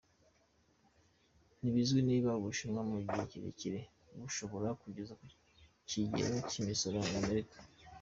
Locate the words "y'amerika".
7.13-7.57